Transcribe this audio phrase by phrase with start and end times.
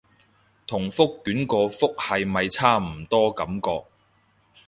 [0.65, 3.83] 同覆卷個覆係咪差唔多感覺